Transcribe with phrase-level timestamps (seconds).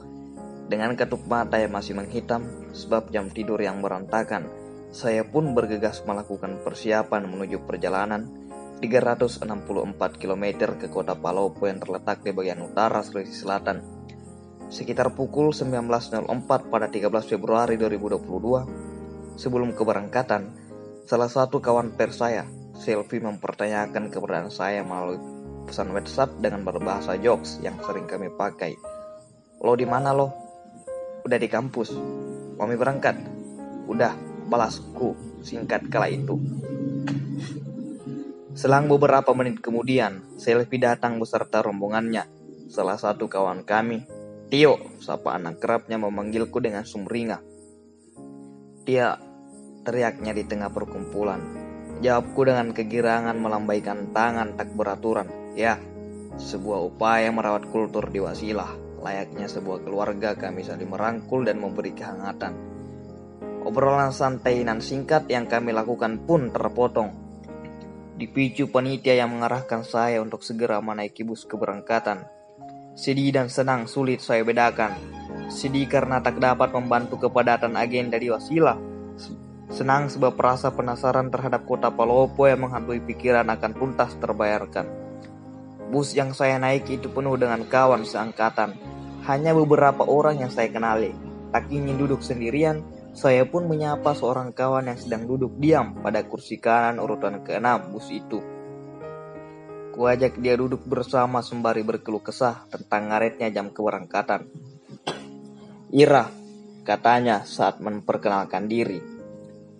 [0.71, 4.47] Dengan ketuk mata yang masih menghitam, sebab jam tidur yang berantakan,
[4.95, 8.40] saya pun bergegas melakukan persiapan menuju perjalanan
[8.81, 9.45] 364
[10.17, 10.45] km
[10.81, 13.79] ke kota Palopo yang terletak di bagian utara Sulawesi Selatan.
[14.73, 16.27] Sekitar pukul 19.04
[16.73, 20.43] pada 13 Februari 2022, sebelum keberangkatan,
[21.05, 22.49] salah satu kawan pers saya,
[22.81, 25.21] Selfie mempertanyakan keberadaan saya melalui
[25.69, 28.73] pesan WhatsApp dengan berbahasa jokes yang sering kami pakai.
[29.61, 30.33] Lo di mana lo?
[31.21, 31.93] Udah di kampus.
[32.57, 33.21] Mami berangkat.
[33.85, 34.17] Udah,
[34.49, 35.13] balasku
[35.45, 36.41] singkat kala itu.
[38.51, 42.27] Selang beberapa menit kemudian, Selfie datang beserta rombongannya.
[42.67, 44.03] Salah satu kawan kami,
[44.51, 47.39] Tio, sapa anak kerapnya memanggilku dengan sumringah.
[48.83, 49.15] Tia,
[49.87, 51.39] teriaknya di tengah perkumpulan.
[52.03, 55.55] Jawabku dengan kegirangan melambaikan tangan tak beraturan.
[55.55, 55.79] Ya,
[56.35, 58.75] sebuah upaya merawat kultur di Wasilah.
[58.99, 62.53] Layaknya sebuah keluarga kami saling merangkul dan memberi kehangatan.
[63.63, 67.30] Obrolan santai dan singkat yang kami lakukan pun terpotong.
[68.21, 72.29] Dipicu panitia yang mengarahkan saya untuk segera menaiki bus keberangkatan.
[72.93, 74.93] Sedih dan senang sulit saya bedakan.
[75.49, 78.77] Sedih karena tak dapat membantu kepadatan agenda di Wasilah.
[79.73, 84.85] Senang sebab rasa penasaran terhadap kota Palopo yang menghantui pikiran akan tuntas terbayarkan.
[85.89, 88.77] Bus yang saya naiki itu penuh dengan kawan seangkatan.
[89.25, 91.17] Hanya beberapa orang yang saya kenali.
[91.57, 96.63] Tak ingin duduk sendirian, saya pun menyapa seorang kawan yang sedang duduk diam pada kursi
[96.63, 98.39] kanan urutan ke-6 bus itu.
[99.91, 104.47] Kuajak dia duduk bersama sembari berkeluh kesah tentang ngaretnya jam keberangkatan.
[105.91, 106.31] Ira,
[106.87, 109.03] katanya saat memperkenalkan diri.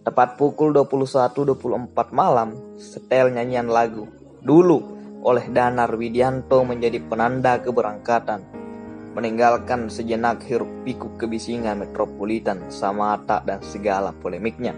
[0.03, 4.11] Tepat pukul 21.24 malam, setel nyanyian lagu
[4.41, 4.79] Dulu
[5.21, 8.60] oleh Danar Widianto menjadi penanda keberangkatan
[9.11, 14.75] meninggalkan sejenak hiruk pikuk kebisingan metropolitan Samata dan segala polemiknya.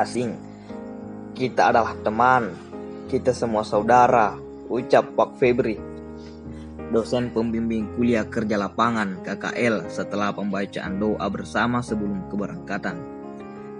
[0.00, 0.32] Asing,
[1.36, 2.56] kita adalah teman,
[3.12, 4.32] kita semua saudara,
[4.72, 5.76] ucap Pak Febri.
[6.92, 12.96] Dosen pembimbing kuliah kerja lapangan KKL setelah pembacaan doa bersama sebelum keberangkatan.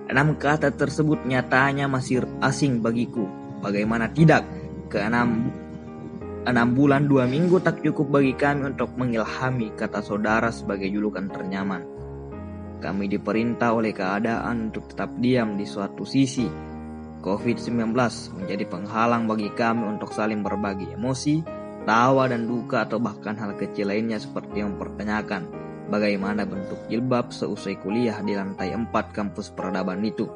[0.08, 3.28] Enam kata tersebut nyatanya masih asing bagiku.
[3.60, 4.44] Bagaimana tidak?
[4.88, 5.52] Keenam
[6.42, 11.86] Enam bulan dua minggu tak cukup bagi kami untuk mengilhami kata saudara sebagai julukan ternyaman.
[12.82, 16.50] Kami diperintah oleh keadaan untuk tetap diam di suatu sisi.
[17.22, 17.94] COVID-19
[18.34, 21.46] menjadi penghalang bagi kami untuk saling berbagi emosi,
[21.86, 25.46] tawa dan duka atau bahkan hal kecil lainnya seperti mempertanyakan
[25.94, 30.26] bagaimana bentuk jilbab seusai kuliah di lantai 4 kampus peradaban itu.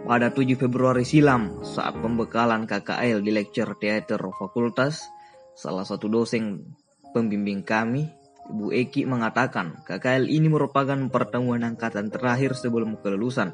[0.00, 5.04] Pada 7 Februari silam, saat pembekalan KKL di lecture teater fakultas,
[5.52, 6.72] salah satu dosen
[7.12, 8.08] pembimbing kami,
[8.50, 13.52] Ibu Eki mengatakan KKL ini merupakan pertemuan angkatan terakhir sebelum kelulusan.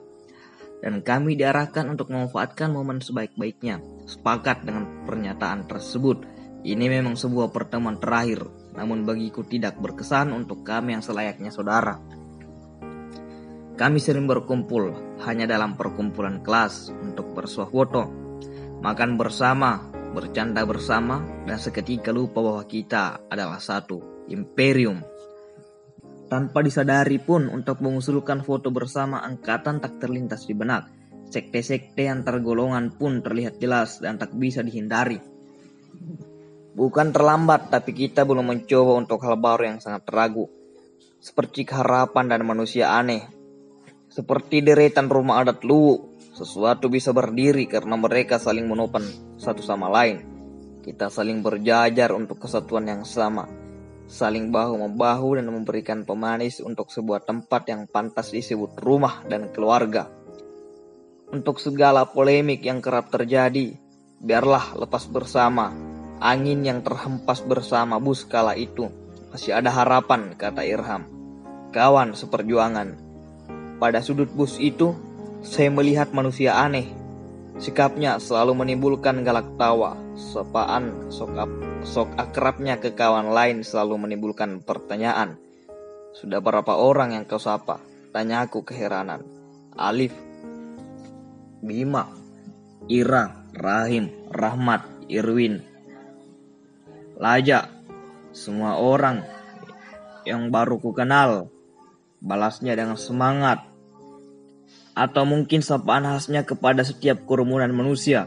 [0.80, 3.82] Dan kami diarahkan untuk memanfaatkan momen sebaik-baiknya.
[4.06, 6.24] Sepakat dengan pernyataan tersebut.
[6.62, 11.98] Ini memang sebuah pertemuan terakhir, namun bagiku tidak berkesan untuk kami yang selayaknya saudara.
[13.76, 14.88] Kami sering berkumpul
[15.28, 18.08] hanya dalam perkumpulan kelas untuk bersuah foto,
[18.80, 25.04] makan bersama, bercanda bersama, dan seketika lupa bahwa kita adalah satu imperium.
[26.24, 30.88] Tanpa disadari pun untuk mengusulkan foto bersama angkatan tak terlintas di benak.
[31.28, 35.20] Sekte-sekte antar golongan pun terlihat jelas dan tak bisa dihindari.
[36.72, 40.48] Bukan terlambat, tapi kita belum mencoba untuk hal baru yang sangat ragu.
[41.20, 43.35] Seperti keharapan dan manusia aneh
[44.16, 49.04] seperti deretan rumah adat Luwu, sesuatu bisa berdiri karena mereka saling menopang
[49.36, 50.24] satu sama lain.
[50.80, 53.44] Kita saling berjajar untuk kesatuan yang sama,
[54.08, 60.08] saling bahu-membahu dan memberikan pemanis untuk sebuah tempat yang pantas disebut rumah dan keluarga.
[61.28, 63.76] Untuk segala polemik yang kerap terjadi,
[64.24, 65.76] biarlah lepas bersama,
[66.24, 68.88] angin yang terhempas bersama bus kala itu.
[69.28, 71.04] Masih ada harapan, kata Irham.
[71.74, 73.05] Kawan seperjuangan,
[73.76, 74.96] pada sudut bus itu,
[75.44, 76.88] saya melihat manusia aneh.
[77.56, 79.96] Sikapnya selalu menimbulkan galak tawa.
[80.16, 81.32] Sopaan sok,
[81.84, 85.40] sok akrabnya ke kawan lain selalu menimbulkan pertanyaan.
[86.16, 87.80] Sudah berapa orang yang kau sapa?
[88.12, 89.24] Tanya aku keheranan.
[89.76, 90.12] Alif,
[91.60, 92.08] Bima,
[92.88, 95.60] Ira, Rahim, Rahmat, Irwin,
[97.16, 97.72] Laja,
[98.36, 99.24] semua orang
[100.28, 101.48] yang baru ku kenal.
[102.24, 103.60] Balasnya dengan semangat.
[104.96, 108.24] Atau mungkin sapaan khasnya kepada setiap kerumunan manusia.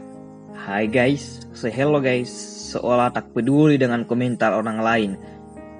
[0.54, 2.30] Hai guys, say hello guys,
[2.70, 5.10] seolah tak peduli dengan komentar orang lain.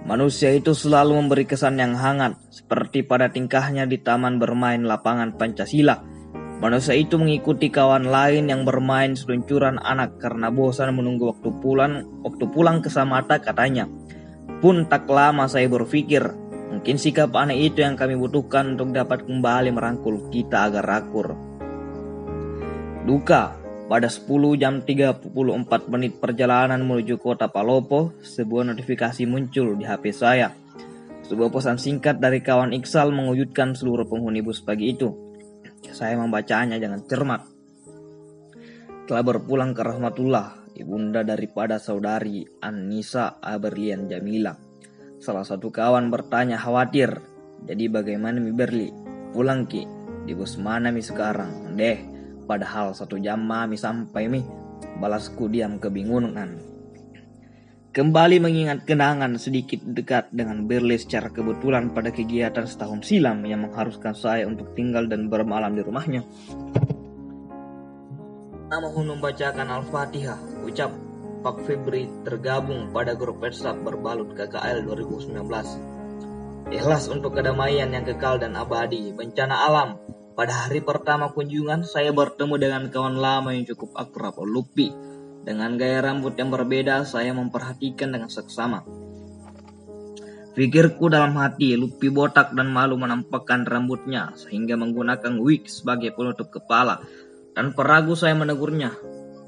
[0.02, 6.02] Manusia itu selalu memberi kesan yang hangat, seperti pada tingkahnya di taman bermain lapangan Pancasila.
[6.58, 12.44] Manusia itu mengikuti kawan lain yang bermain seluncuran anak karena bosan menunggu waktu pulang, waktu
[12.50, 13.86] pulang ke Samata katanya.
[14.58, 19.74] Pun tak lama saya berpikir, mungkin sikap aneh itu yang kami butuhkan untuk dapat kembali
[19.74, 21.34] merangkul kita agar akur.
[23.04, 23.58] Duka,
[23.90, 25.34] pada 10 jam 34
[25.90, 30.54] menit perjalanan menuju kota Palopo, sebuah notifikasi muncul di HP saya.
[31.26, 35.10] Sebuah pesan singkat dari kawan Iksal mengujudkan seluruh penghuni bus pagi itu.
[35.90, 37.42] Saya membacanya jangan cermat.
[39.10, 44.69] Telah berpulang ke rahmatullah, ibunda daripada saudari Anissa Aberlian Jamila.
[45.20, 47.20] Salah satu kawan bertanya khawatir,
[47.68, 48.88] jadi bagaimana Mi Berli?
[49.36, 49.84] Pulang ki,
[50.24, 51.76] di bus mana Mi sekarang?
[51.76, 52.00] Deh,
[52.48, 54.40] padahal satu jam mami sampai Mi.
[54.96, 56.56] Balasku diam kebingungan.
[57.92, 64.16] Kembali mengingat kenangan sedikit dekat dengan Berli secara kebetulan pada kegiatan setahun silam yang mengharuskan
[64.16, 66.24] saya untuk tinggal dan bermalam di rumahnya.
[68.72, 71.09] Nama Hun membacakan Al-Fatihah, ucap
[71.40, 75.40] Pak Febri tergabung pada grup WhatsApp berbalut KKL 2019.
[76.68, 79.96] Ikhlas untuk kedamaian yang kekal dan abadi, bencana alam.
[80.36, 84.92] Pada hari pertama kunjungan, saya bertemu dengan kawan lama yang cukup akrab, Lupi.
[85.40, 88.84] Dengan gaya rambut yang berbeda, saya memperhatikan dengan seksama.
[90.52, 97.00] Pikirku dalam hati, Lupi botak dan malu menampakkan rambutnya, sehingga menggunakan wig sebagai penutup kepala.
[97.56, 98.92] Tanpa ragu saya menegurnya.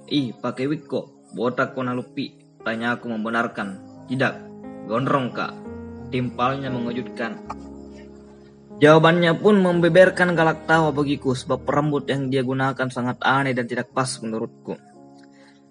[0.09, 1.22] Ih, pakai wig kok.
[1.33, 2.37] Botak kona lupi.
[2.61, 3.81] Tanya aku membenarkan.
[4.07, 4.35] Tidak.
[4.87, 5.53] Gondrong kak.
[6.13, 7.41] Timpalnya mengejutkan.
[8.83, 13.95] Jawabannya pun membeberkan galak tawa bagiku sebab rambut yang dia gunakan sangat aneh dan tidak
[13.95, 14.75] pas menurutku.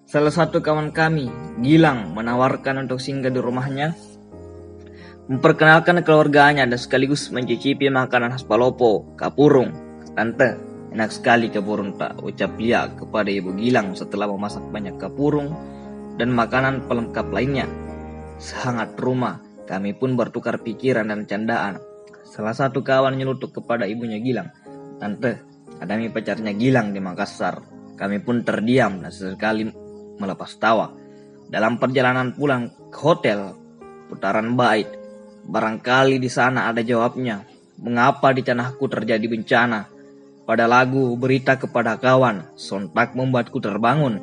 [0.08, 1.28] Salah satu kawan kami,
[1.60, 3.96] Gilang, menawarkan untuk singgah di rumahnya,
[5.28, 9.72] memperkenalkan keluarganya dan sekaligus mencicipi makanan khas Palopo, kapurung.
[10.12, 15.56] Tante, Enak sekali kapurung tak ucap Lia kepada Ibu Gilang setelah memasak banyak kapurung
[16.20, 17.64] dan makanan pelengkap lainnya.
[18.36, 21.80] Sangat rumah, kami pun bertukar pikiran dan candaan.
[22.28, 24.52] Salah satu kawan nyelutuk kepada ibunya Gilang.
[25.00, 25.40] Tante,
[25.80, 27.64] ada mi pacarnya Gilang di Makassar.
[27.96, 29.72] Kami pun terdiam dan sesekali
[30.20, 30.92] melepas tawa.
[31.48, 33.56] Dalam perjalanan pulang ke hotel,
[34.12, 34.92] putaran bait,
[35.48, 37.48] barangkali di sana ada jawabnya.
[37.80, 40.01] Mengapa di tanahku terjadi bencana?
[40.46, 44.18] Pada lagu berita kepada kawan, sontak membuatku terbangun.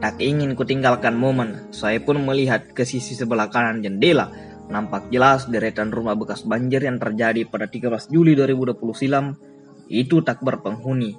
[0.00, 4.28] Tak ingin kutinggalkan momen, saya pun melihat ke sisi sebelah kanan jendela.
[4.66, 9.38] Nampak jelas deretan rumah bekas banjir yang terjadi pada 13 Juli 2020 silam
[9.86, 11.14] itu tak berpenghuni.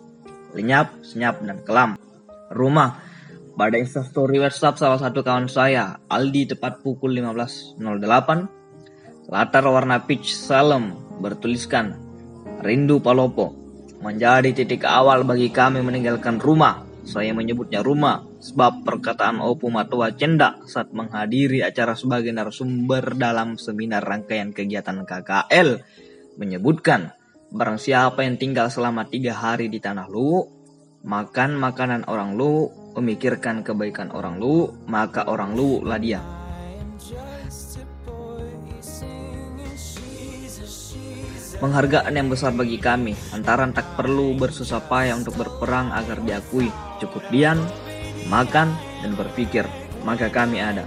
[0.52, 1.96] Lenyap, senyap, dan kelam.
[2.52, 2.90] Rumah
[3.58, 7.82] pada instastory WhatsApp salah satu kawan saya, Aldi tepat pukul 15.08,
[9.32, 11.98] latar warna peach salem bertuliskan
[12.62, 13.67] Rindu Palopo
[14.08, 16.88] menjadi titik awal bagi kami meninggalkan rumah.
[17.04, 24.04] Saya menyebutnya rumah sebab perkataan Opu Matua Cendak saat menghadiri acara sebagai narasumber dalam seminar
[24.04, 25.84] rangkaian kegiatan KKL
[26.36, 27.16] menyebutkan
[27.52, 30.44] barang siapa yang tinggal selama tiga hari di tanah lu,
[31.08, 32.68] makan makanan orang lu,
[33.00, 36.37] memikirkan kebaikan orang lu, maka orang lu lah dia.
[41.58, 46.70] Penghargaan yang besar bagi kami, antara tak perlu bersusah payah untuk berperang agar diakui.
[47.02, 47.58] Cukup diam,
[48.30, 49.66] makan, dan berpikir,
[50.06, 50.86] maka kami ada.